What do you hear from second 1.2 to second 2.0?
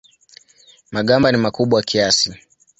ni makubwa